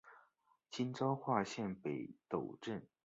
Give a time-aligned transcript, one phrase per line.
[0.71, 2.87] 今彰化县北斗镇。